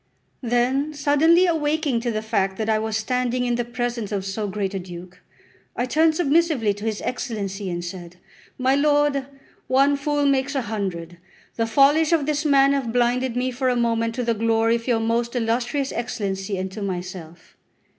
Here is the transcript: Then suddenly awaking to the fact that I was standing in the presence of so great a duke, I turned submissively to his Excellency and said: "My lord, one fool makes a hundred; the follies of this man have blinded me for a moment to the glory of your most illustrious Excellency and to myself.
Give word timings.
Then 0.41 0.95
suddenly 0.95 1.45
awaking 1.45 1.99
to 1.99 2.09
the 2.09 2.23
fact 2.23 2.57
that 2.57 2.69
I 2.69 2.79
was 2.79 2.97
standing 2.97 3.45
in 3.45 3.53
the 3.53 3.63
presence 3.63 4.11
of 4.11 4.25
so 4.25 4.47
great 4.47 4.73
a 4.73 4.79
duke, 4.79 5.21
I 5.75 5.85
turned 5.85 6.15
submissively 6.15 6.73
to 6.73 6.85
his 6.85 7.03
Excellency 7.03 7.69
and 7.69 7.85
said: 7.85 8.15
"My 8.57 8.73
lord, 8.73 9.27
one 9.67 9.95
fool 9.95 10.25
makes 10.25 10.55
a 10.55 10.63
hundred; 10.63 11.19
the 11.55 11.67
follies 11.67 12.11
of 12.11 12.25
this 12.25 12.43
man 12.45 12.73
have 12.73 12.91
blinded 12.91 13.35
me 13.35 13.51
for 13.51 13.69
a 13.69 13.75
moment 13.75 14.15
to 14.15 14.23
the 14.23 14.33
glory 14.33 14.75
of 14.75 14.87
your 14.87 14.99
most 14.99 15.35
illustrious 15.35 15.91
Excellency 15.91 16.57
and 16.57 16.71
to 16.71 16.81
myself. 16.81 17.55